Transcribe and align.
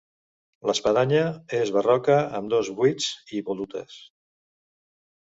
L'espadanya 0.69 1.25
és 1.59 1.71
barroca 1.77 2.17
amb 2.41 2.51
dos 2.57 2.75
buits 2.83 3.13
i 3.39 3.47
volutes. 3.53 4.03